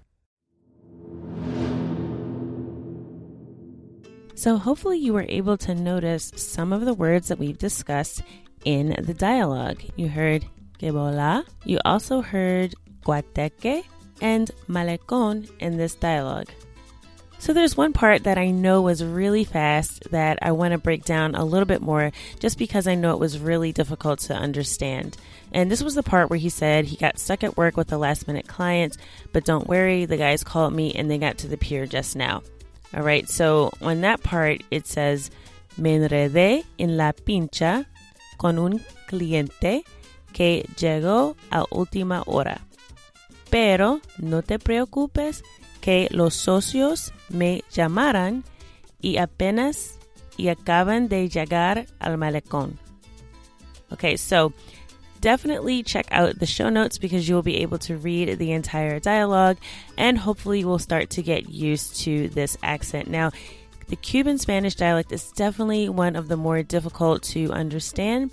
So, 4.36 4.58
hopefully, 4.58 4.98
you 4.98 5.14
were 5.14 5.24
able 5.30 5.56
to 5.56 5.74
notice 5.74 6.30
some 6.36 6.70
of 6.70 6.84
the 6.84 6.92
words 6.92 7.28
that 7.28 7.38
we've 7.38 7.56
discussed 7.56 8.22
in 8.66 8.94
the 8.98 9.14
dialogue. 9.14 9.82
You 9.96 10.10
heard 10.10 10.44
que 10.78 10.92
bola, 10.92 11.42
you 11.64 11.78
also 11.86 12.20
heard 12.20 12.74
guateque 13.02 13.84
and 14.20 14.50
malecón 14.68 15.50
in 15.58 15.78
this 15.78 15.94
dialogue. 15.94 16.48
So, 17.38 17.54
there's 17.54 17.78
one 17.78 17.94
part 17.94 18.24
that 18.24 18.36
I 18.36 18.50
know 18.50 18.82
was 18.82 19.02
really 19.02 19.44
fast 19.44 20.10
that 20.10 20.38
I 20.42 20.52
want 20.52 20.72
to 20.72 20.78
break 20.78 21.06
down 21.06 21.34
a 21.34 21.44
little 21.44 21.64
bit 21.64 21.80
more 21.80 22.12
just 22.38 22.58
because 22.58 22.86
I 22.86 22.94
know 22.94 23.12
it 23.12 23.18
was 23.18 23.38
really 23.38 23.72
difficult 23.72 24.18
to 24.20 24.34
understand. 24.34 25.16
And 25.50 25.70
this 25.70 25.82
was 25.82 25.94
the 25.94 26.02
part 26.02 26.28
where 26.28 26.38
he 26.38 26.50
said 26.50 26.84
he 26.84 26.96
got 26.96 27.18
stuck 27.18 27.42
at 27.42 27.56
work 27.56 27.78
with 27.78 27.90
a 27.90 27.96
last 27.96 28.28
minute 28.28 28.48
client, 28.48 28.98
but 29.32 29.46
don't 29.46 29.66
worry, 29.66 30.04
the 30.04 30.18
guys 30.18 30.44
called 30.44 30.74
me 30.74 30.92
and 30.92 31.10
they 31.10 31.16
got 31.16 31.38
to 31.38 31.48
the 31.48 31.56
pier 31.56 31.86
just 31.86 32.16
now. 32.16 32.42
All 32.96 33.02
right, 33.02 33.28
so 33.28 33.72
on 33.82 34.00
that 34.00 34.22
part, 34.22 34.62
it 34.70 34.86
says, 34.86 35.30
Me 35.76 35.96
enredé 35.96 36.64
en 36.78 36.96
la 36.96 37.12
pincha 37.12 37.84
con 38.38 38.58
un 38.58 38.80
cliente 39.06 39.84
que 40.32 40.66
llegó 40.78 41.36
a 41.50 41.66
última 41.70 42.22
hora. 42.26 42.62
Pero 43.50 44.00
no 44.16 44.40
te 44.40 44.58
preocupes 44.58 45.44
que 45.82 46.08
los 46.10 46.34
socios 46.34 47.12
me 47.28 47.64
llamaran 47.70 48.44
y 49.02 49.18
apenas 49.18 49.98
y 50.38 50.48
acaban 50.48 51.08
de 51.08 51.28
llegar 51.28 51.86
al 51.98 52.16
malecón. 52.16 52.78
Okay, 53.90 54.16
so 54.16 54.54
definitely 55.26 55.82
check 55.82 56.06
out 56.12 56.38
the 56.38 56.46
show 56.46 56.68
notes 56.68 56.98
because 56.98 57.28
you 57.28 57.34
will 57.34 57.42
be 57.42 57.56
able 57.56 57.78
to 57.78 57.96
read 57.96 58.38
the 58.38 58.52
entire 58.52 59.00
dialogue 59.00 59.56
and 59.98 60.16
hopefully 60.16 60.60
you 60.60 60.68
will 60.68 60.78
start 60.78 61.10
to 61.10 61.20
get 61.20 61.48
used 61.48 61.96
to 61.96 62.28
this 62.28 62.56
accent. 62.62 63.08
Now, 63.08 63.32
the 63.88 63.96
Cuban 63.96 64.38
Spanish 64.38 64.76
dialect 64.76 65.10
is 65.10 65.32
definitely 65.32 65.88
one 65.88 66.14
of 66.14 66.28
the 66.28 66.36
more 66.36 66.62
difficult 66.62 67.24
to 67.34 67.50
understand. 67.50 68.30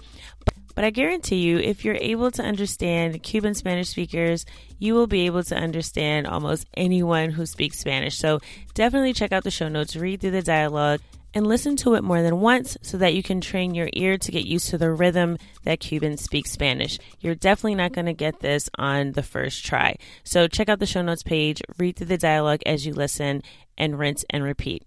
But 0.76 0.84
I 0.84 0.92
guarantee 0.92 1.38
you, 1.38 1.58
if 1.58 1.84
you're 1.84 1.98
able 2.00 2.30
to 2.30 2.44
understand 2.44 3.24
Cuban 3.24 3.56
Spanish 3.56 3.90
speakers, 3.90 4.46
you 4.78 4.94
will 4.94 5.08
be 5.08 5.26
able 5.26 5.42
to 5.46 5.56
understand 5.56 6.28
almost 6.28 6.68
anyone 6.76 7.32
who 7.32 7.48
speaks 7.48 7.80
Spanish. 7.80 8.20
So 8.20 8.40
definitely 8.76 9.14
check 9.14 9.32
out 9.32 9.44
the 9.44 9.50
show 9.50 9.68
notes, 9.68 9.96
read 9.96 10.22
through 10.22 10.30
the 10.30 10.44
dialogue, 10.44 11.02
and 11.34 11.48
listen 11.48 11.76
to 11.78 11.96
it 11.96 12.04
more 12.04 12.22
than 12.22 12.40
once 12.40 12.78
so 12.82 12.98
that 12.98 13.14
you 13.14 13.24
can 13.24 13.42
train 13.42 13.74
your 13.74 13.90
ear 13.94 14.18
to 14.18 14.32
get 14.32 14.46
used 14.46 14.70
to 14.70 14.78
the 14.78 14.92
rhythm 14.92 15.38
that 15.64 15.80
Cubans 15.80 16.22
speak 16.22 16.48
Spanish. 16.48 17.00
You're 17.20 17.36
definitely 17.36 17.76
not 17.76 17.94
going 17.94 18.06
to 18.06 18.14
get 18.14 18.40
this 18.40 18.70
on 18.78 19.14
the 19.14 19.24
first 19.24 19.66
try. 19.66 19.96
So 20.24 20.48
check 20.48 20.70
out 20.70 20.80
the 20.80 20.86
show 20.86 21.02
notes 21.02 21.24
page, 21.24 21.62
read 21.78 21.96
through 21.96 22.08
the 22.08 22.18
dialogue 22.18 22.62
as 22.66 22.86
you 22.86 22.94
listen, 22.94 23.42
and 23.78 23.98
rinse 23.98 24.26
and 24.30 24.44
repeat. 24.44 24.84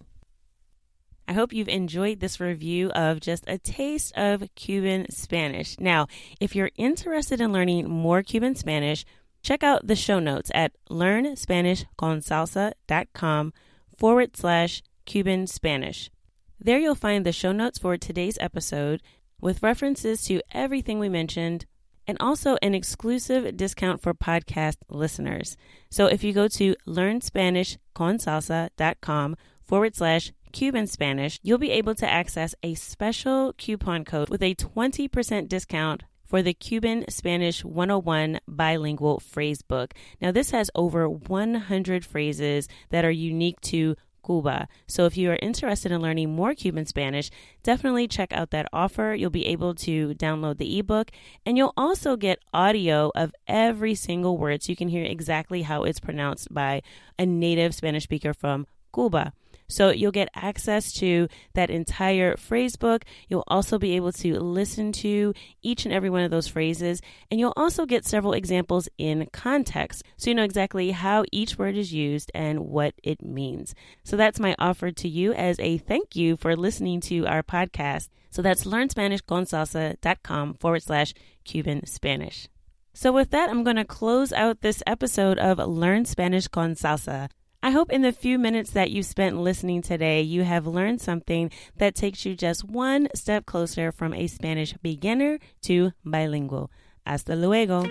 I 1.29 1.33
hope 1.33 1.53
you've 1.53 1.69
enjoyed 1.69 2.21
this 2.21 2.39
review 2.39 2.91
of 2.91 3.19
just 3.21 3.43
a 3.49 3.59
taste 3.59 4.17
of 4.17 4.45
Cuban 4.55 5.11
Spanish. 5.11 5.77
Now, 5.81 6.07
if 6.39 6.55
you're 6.55 6.71
interested 6.77 7.41
in 7.41 7.53
learning 7.53 7.91
more 7.91 8.23
Cuban 8.23 8.55
Spanish, 8.55 9.05
check 9.43 9.65
out 9.65 9.89
the 9.89 9.97
show 9.97 10.21
notes 10.21 10.53
at 10.55 10.71
learnspanishconsalsa.com 10.89 13.53
forward 13.99 14.37
slash 14.37 14.85
Cuban 15.05 15.49
Spanish. 15.49 16.11
There 16.59 16.79
you'll 16.79 16.95
find 16.95 17.27
the 17.27 17.33
show 17.33 17.53
notes 17.53 17.79
for 17.79 17.99
today's 17.99 18.39
episode 18.41 19.03
with 19.41 19.63
references 19.63 20.23
to 20.25 20.43
everything 20.53 20.99
we 20.99 21.09
mentioned 21.09 21.65
and 22.07 22.19
also 22.19 22.57
an 22.63 22.75
exclusive 22.75 23.57
discount 23.57 24.01
for 24.01 24.15
podcast 24.15 24.77
listeners. 24.89 25.57
So 25.91 26.07
if 26.07 26.25
you 26.25 26.33
go 26.33 26.49
to 26.49 26.75
learnspanishconsalsa.com 26.87 29.37
forward 29.63 29.97
slash 29.97 30.33
Cuban 30.53 30.87
Spanish, 30.87 31.39
you'll 31.43 31.59
be 31.59 31.73
able 31.73 31.95
to 31.97 32.11
access 32.11 32.55
a 32.63 32.73
special 32.75 33.53
coupon 33.59 34.07
code 34.07 34.31
with 34.31 34.43
a 34.43 34.55
20% 34.55 35.49
discount 35.49 36.05
for 36.25 36.41
the 36.43 36.55
Cuban 36.55 37.05
Spanish 37.09 37.63
101 37.65 38.41
bilingual 38.49 39.21
phrase 39.21 39.63
book. 39.63 39.95
Now, 40.21 40.33
this 40.33 40.51
has 40.51 40.71
over 40.75 41.09
100 41.09 42.05
phrases 42.05 42.67
that 42.91 43.05
are 43.05 43.11
unique 43.11 43.61
to 43.63 43.97
Cuba. 44.27 44.69
So 44.87 45.07
if 45.07 45.17
you 45.17 45.31
are 45.31 45.39
interested 45.41 45.93
in 45.93 46.03
learning 46.03 46.35
more 46.35 46.55
Cuban 46.55 46.85
Spanish, 46.85 47.31
definitely 47.63 48.09
check 48.09 48.33
out 48.33 48.51
that 48.51 48.69
offer. 48.73 49.15
You'll 49.15 49.31
be 49.31 49.47
able 49.47 49.75
to 49.77 50.15
download 50.15 50.59
the 50.59 50.79
ebook 50.79 51.13
and 51.47 51.57
you'll 51.57 51.75
also 51.77 52.17
get 52.17 52.41
audio 52.53 53.13
of 53.15 53.33
every 53.47 53.95
single 53.95 54.37
word 54.37 54.63
so 54.63 54.73
you 54.73 54.77
can 54.77 54.89
hear 54.89 55.05
exactly 55.05 55.63
how 55.63 55.85
it's 55.85 56.01
pronounced 56.01 56.53
by 56.53 56.83
a 57.19 57.25
native 57.25 57.75
Spanish 57.75 58.05
speaker 58.05 58.35
from 58.35 58.67
Cuba. 58.93 59.33
So 59.69 59.91
you'll 59.91 60.13
get 60.13 60.29
access 60.35 60.93
to 60.95 61.29
that 61.55 61.71
entire 61.71 62.37
phrase 62.37 62.77
book. 62.77 63.05
You'll 63.29 63.45
also 63.47 63.79
be 63.79 63.97
able 63.97 64.13
to 64.13 64.39
listen 64.39 64.93
to 64.93 65.35
each 65.63 65.85
and 65.85 65.95
every 65.95 66.11
one 66.11 66.23
of 66.23 66.31
those 66.31 66.49
phrases, 66.49 67.01
and 67.31 67.41
you'll 67.41 67.53
also 67.57 67.87
get 67.87 68.05
several 68.05 68.33
examples 68.33 68.89
in 68.99 69.29
context 69.33 70.03
so 70.17 70.31
you 70.31 70.35
know 70.35 70.45
exactly 70.45 70.91
how 70.91 71.25
each 71.33 71.59
word 71.59 71.77
is 71.77 71.93
used 71.93 72.31
and 72.35 72.61
what 72.61 72.95
it 73.03 73.23
means. 73.23 73.75
So 74.05 74.17
that's 74.17 74.41
my 74.41 74.55
offer 74.59 74.91
to 74.91 75.09
you 75.09 75.33
as 75.33 75.59
a 75.61 75.79
thank 75.79 76.17
you 76.17 76.37
for 76.37 76.57
listening 76.57 77.01
to 77.03 77.27
our 77.27 77.43
podcast. 77.43 78.09
So 78.31 78.43
that's 78.43 78.65
learnspanishconsalsa.com 78.65 80.55
forward 80.55 80.83
slash 80.83 81.15
Cuban 81.45 81.87
Spanish. 81.87 82.49
So, 82.93 83.13
with 83.13 83.31
that, 83.31 83.51
I'm 83.51 83.63
going 83.63 83.77
to 83.77 83.85
close 83.85 84.33
out 84.33 84.63
this 84.63 84.83
episode 84.87 85.39
of 85.39 85.59
Learn 85.59 86.07
Spanish 86.07 86.49
con 86.49 86.75
Salsa. 86.75 87.29
I 87.67 87.71
hope 87.71 87.91
in 87.91 88.03
the 88.03 88.13
few 88.13 88.39
minutes 88.39 88.71
that 88.71 88.93
you 88.93 89.03
spent 89.03 89.41
listening 89.41 89.83
today, 89.83 90.23
you 90.23 90.45
have 90.45 90.69
learned 90.69 91.01
something 91.01 91.51
that 91.79 91.97
takes 91.97 92.25
you 92.25 92.37
just 92.37 92.63
one 92.63 93.09
step 93.13 93.45
closer 93.45 93.91
from 93.91 94.15
a 94.15 94.29
Spanish 94.29 94.73
beginner 94.75 95.41
to 95.63 95.91
bilingual. 96.05 96.71
Hasta 97.05 97.35
luego. 97.35 97.83